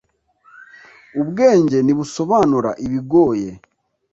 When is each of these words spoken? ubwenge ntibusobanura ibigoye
ubwenge 1.21 1.77
ntibusobanura 1.81 2.69
ibigoye 2.85 3.49